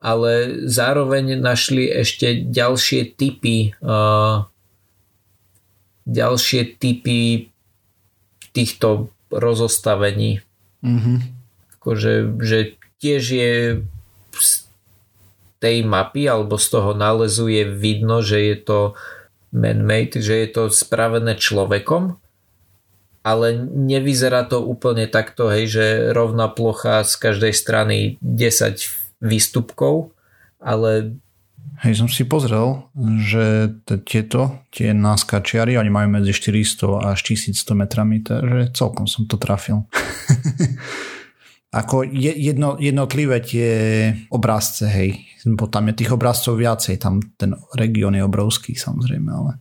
[0.03, 4.51] ale zároveň našli ešte ďalšie typy uh,
[6.07, 7.49] ďalšie typy
[8.51, 10.43] týchto rozostavení.
[10.83, 11.17] Mm-hmm.
[11.79, 12.59] Akože, že
[13.03, 13.53] tiež je
[14.39, 14.51] z
[15.59, 18.79] tej mapy alebo z toho nálezu je vidno, že je to
[19.51, 22.17] man-made, že je to spravené človekom,
[23.23, 30.15] ale nevyzerá to úplne takto, hej, že rovná plocha z každej strany 10 výstupkov,
[30.59, 31.19] ale
[31.83, 32.87] Hej, som si pozrel,
[33.27, 33.75] že
[34.07, 39.83] tieto, tie náskačiary, oni majú medzi 400 až 1100 metrami, takže celkom som to trafil.
[41.73, 43.71] ako jedno, jednotlivé tie
[44.29, 45.25] obrázce, hej.
[45.49, 49.53] Bo tam je tých obrázcov viacej, tam ten región je obrovský samozrejme, ale...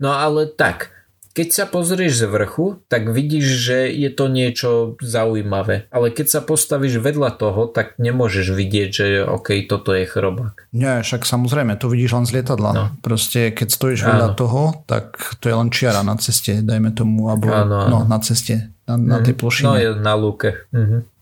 [0.00, 1.04] No ale tak,
[1.34, 5.90] keď sa pozrieš z vrchu, tak vidíš, že je to niečo zaujímavé.
[5.90, 10.70] Ale keď sa postavíš vedľa toho, tak nemôžeš vidieť, že OK, toto je chrobák.
[10.70, 12.70] Nie, však samozrejme, to vidíš len z lietadla.
[12.70, 12.84] No.
[13.02, 14.08] Proste, keď stojíš áno.
[14.14, 17.88] vedľa toho, tak to je len čiara na ceste, dajme tomu, alebo áno, áno.
[17.90, 19.40] No, na ceste, na, na tej mhm.
[19.42, 19.66] plošine.
[19.66, 20.70] No, je na lúke.
[20.70, 21.13] Mhm.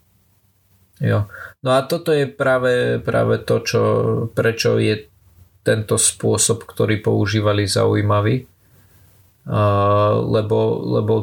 [1.03, 1.27] Jo.
[1.67, 3.83] No a toto je práve, práve to, čo,
[4.31, 5.11] prečo je
[5.67, 11.15] tento spôsob, ktorý používali zaujímavý, uh, lebo, lebo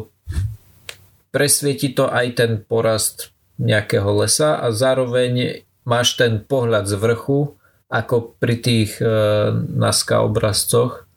[1.31, 7.55] presvieti to aj ten porast nejakého lesa a zároveň máš ten pohľad z vrchu,
[7.87, 11.07] ako pri tých uh, NASCA obrazcoch,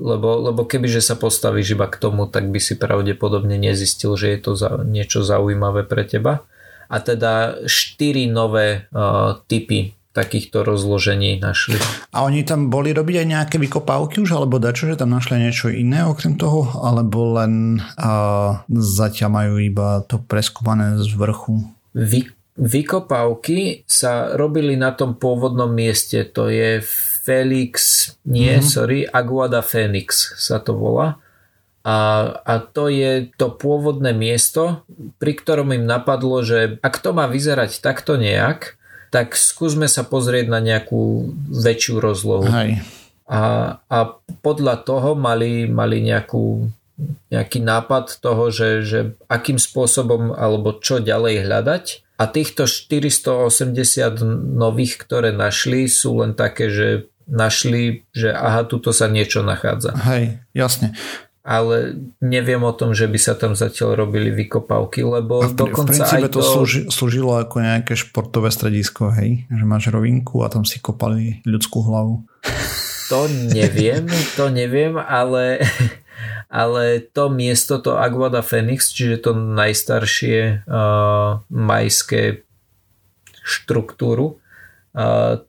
[0.00, 4.38] lebo, lebo kebyže sa postavíš iba k tomu, tak by si pravdepodobne nezistil, že je
[4.40, 6.44] to za, niečo zaujímavé pre teba
[6.86, 11.76] a teda štyri nové uh, typy takýchto rozložení našli.
[12.16, 15.68] A oni tam boli robiť aj nejaké vykopávky už, alebo dačo, že tam našli niečo
[15.68, 21.68] iné okrem toho, alebo len uh, zatiaľ majú iba to preskúmané z vrchu?
[21.92, 26.80] Vy, vykopávky sa robili na tom pôvodnom mieste, to je
[27.26, 28.70] Felix, nie, mm-hmm.
[28.72, 31.20] sorry, Aguada Phoenix sa to volá.
[31.86, 31.98] A,
[32.42, 34.82] a to je to pôvodné miesto,
[35.22, 38.74] pri ktorom im napadlo, že ak to má vyzerať takto nejak,
[39.14, 42.50] tak skúsme sa pozrieť na nejakú väčšiu rozlohu.
[42.50, 42.82] Hej.
[43.30, 43.98] A, a
[44.42, 46.66] podľa toho mali, mali nejakú,
[47.30, 51.84] nejaký nápad toho, že, že akým spôsobom alebo čo ďalej hľadať.
[52.18, 54.26] A týchto 480
[54.58, 59.94] nových, ktoré našli, sú len také, že našli, že aha, tuto sa niečo nachádza.
[60.02, 60.98] Hej, jasne
[61.46, 66.02] ale neviem o tom, že by sa tam zatiaľ robili vykopávky, lebo v, dokonca v
[66.02, 69.46] princípe aj to, to slúži, slúžilo ako nejaké športové stredisko, hej?
[69.46, 72.26] Že máš rovinku a tam si kopali ľudskú hlavu.
[73.14, 75.62] To neviem, to neviem, ale,
[76.50, 82.42] ale to miesto, to Aguada Phoenix, čiže to najstaršie uh, majské
[83.46, 84.42] štruktúru,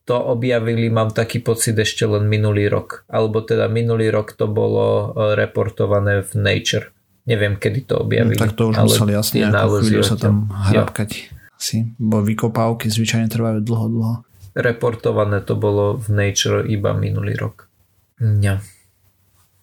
[0.03, 3.07] to objavili, mám taký pocit, ešte len minulý rok.
[3.07, 6.91] Alebo teda minulý rok to bolo e, reportované v Nature.
[7.31, 8.35] Neviem, kedy to objavili.
[8.35, 11.31] No, tak to už museli jasne ako sa tam hrabkať.
[11.55, 14.15] Asi, bo vykopávky zvyčajne trvajú dlho, dlho.
[14.51, 17.71] Reportované to bolo v Nature iba minulý rok.
[18.19, 18.59] Ja.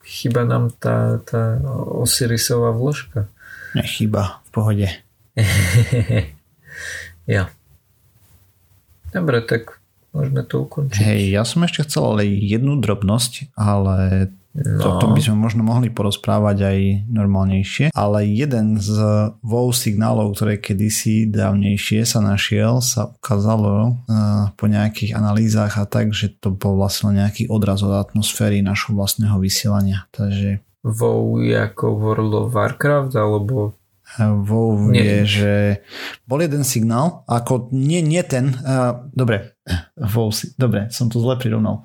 [0.01, 1.61] Chyba nám tá, tá
[2.01, 3.29] Osirisová vložka.
[3.77, 4.89] Nechyba, v pohode.
[7.29, 7.53] ja.
[9.15, 9.79] Dobre, tak
[10.11, 10.99] môžeme to ukončiť.
[10.99, 14.79] Hej, ja som ešte chcel ale jednu drobnosť, ale No.
[14.79, 16.79] Toto by sme možno mohli porozprávať aj
[17.11, 18.95] normálnejšie, ale jeden z
[19.43, 26.15] WoW signálov, ktoré kedysi dávnejšie sa našiel, sa ukázalo uh, po nejakých analýzach a tak,
[26.15, 30.07] že to bol vlastne nejaký odraz od atmosféry našho vlastného vysielania.
[30.15, 33.75] Takže WoW je ako World of Warcraft alebo
[34.19, 35.53] WoW je, že
[36.23, 39.59] bol jeden signál, ako nie, nie ten, uh, dobre,
[39.99, 41.83] WoW, dobre, som to zle prirovnal.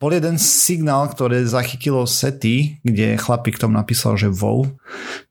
[0.00, 4.64] Bol jeden signál, ktoré zachytilo sety, kde chlapík tomu napísal, že WoW,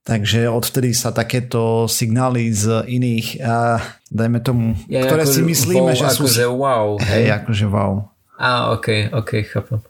[0.06, 3.82] takže odvtedy sa takéto signály z iných, uh,
[4.13, 6.30] dajme tomu, ja, ktoré si myslíme, wow, že sú...
[6.30, 6.88] Akože wow.
[7.02, 7.93] Hej, akože wow.
[8.38, 9.82] Á, ok, ok, chápem.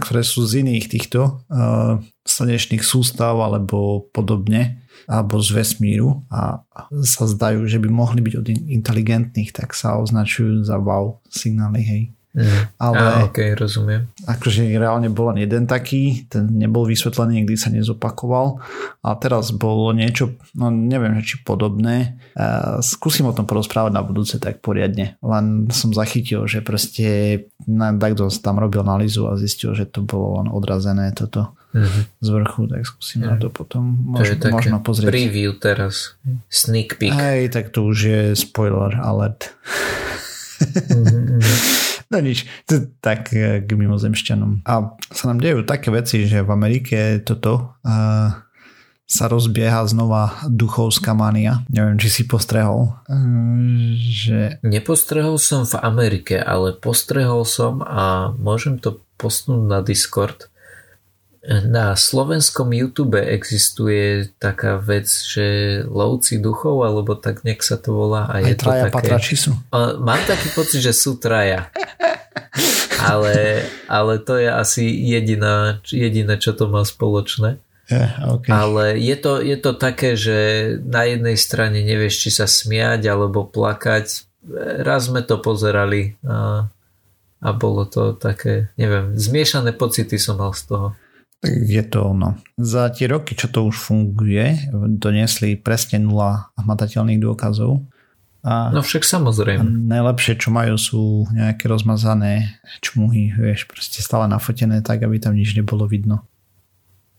[0.00, 1.96] Ktoré sú z iných týchto uh,
[2.28, 6.64] slnečných sústav alebo podobne alebo z vesmíru a
[7.04, 12.02] sa zdajú, že by mohli byť od inteligentných, tak sa označujú za wow signály, hej.
[12.36, 12.68] Mm.
[12.76, 14.12] Ale ah, ok, rozumiem.
[14.28, 18.60] Akože reálne bol len jeden taký, ten nebol vysvetlený, nikdy sa nezopakoval
[19.00, 22.20] a teraz bolo niečo, no neviem, či podobné.
[22.36, 25.16] Uh, skúsim o tom porozprávať na budúce tak poriadne.
[25.24, 27.08] Len som zachytil, že proste
[27.96, 32.02] takto tam robil analýzu a zistil, že to bolo len odrazené toto mm-hmm.
[32.24, 35.12] z vrchu, tak skúsim na to potom môž, to možno pozrieť.
[35.12, 36.16] preview teraz,
[36.48, 37.12] sneak peek.
[37.12, 39.52] Hej, tak to už je spoiler alert.
[40.64, 41.40] mm-hmm.
[42.12, 44.64] no nič, to tak eh, k mimozemšťanom.
[44.64, 48.30] A sa nám dejú také veci, že v Amerike toto uh,
[49.06, 51.62] sa rozbieha znova duchovská mania.
[51.70, 52.94] Neviem, či si postrehol.
[53.06, 54.58] Uh, že...
[54.66, 60.50] Nepostrehol som v Amerike, ale postrehol som a môžem to posnúť na Discord
[61.46, 68.26] na slovenskom YouTube existuje taká vec, že lovci duchov, alebo tak nejak sa to volá.
[68.26, 69.14] A Aj je traja to také...
[69.14, 69.50] patrači sú.
[70.02, 71.70] Mám taký pocit, že sú traja.
[72.98, 77.62] ale, ale to je asi jediná, jediné, čo to má spoločné.
[77.86, 78.50] Yeah, okay.
[78.50, 80.38] Ale je to, je to také, že
[80.82, 84.26] na jednej strane nevieš, či sa smiať alebo plakať.
[84.82, 86.66] Raz sme to pozerali a,
[87.38, 90.88] a bolo to také, neviem, zmiešané pocity som mal z toho.
[91.40, 92.40] Tak je to ono.
[92.56, 97.84] Za tie roky, čo to už funguje, donesli presne nula hmatateľných dôkazov.
[98.46, 99.90] A no však samozrejme.
[99.90, 101.02] Najlepšie, čo majú, sú
[101.34, 106.22] nejaké rozmazané čmuhy, vieš, proste stále nafotené tak, aby tam nič nebolo vidno.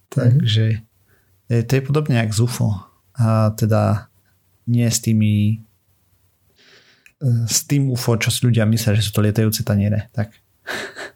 [0.10, 1.64] Takže mm-hmm.
[1.68, 2.80] to je podobne jak z UFO.
[3.20, 4.08] A teda
[4.66, 5.62] nie s tými
[7.48, 10.10] s tým UFO, čo si ľudia myslia, že sú to lietajúce taniere.
[10.14, 10.38] Tak.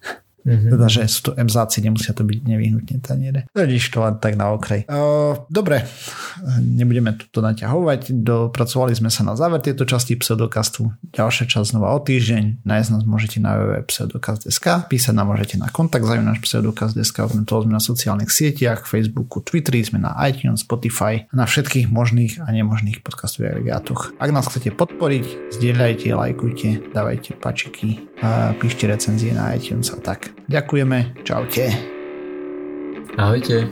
[0.41, 0.71] Mm-hmm.
[0.73, 3.45] Teda, že sú to MZáci, nemusia to byť nevyhnutne taniere.
[3.53, 4.89] Nič to len tak na okraj.
[4.89, 5.85] Uh, dobre,
[6.61, 8.13] nebudeme to naťahovať.
[8.13, 10.89] Dopracovali sme sa na záver tejto časti pseudokastu.
[11.13, 12.65] Ďalšia časť znova o týždeň.
[12.65, 17.83] Nájsť nás môžete na www.pseudokast.sk písať nám môžete na kontakt náš pseudokast.sk toho sme na
[17.83, 23.59] sociálnych sieťach, Facebooku, Twitteri, sme na iTunes, Spotify a na všetkých možných a nemožných podcastových
[23.59, 24.15] agregátoch.
[24.17, 30.30] Ak nás chcete podporiť, zdieľajte, lajkujte, dávajte pačiky, a píšte recenzie na iTunes a tak.
[30.51, 31.71] Ďakujeme, čaute.
[33.17, 33.67] Ahojte.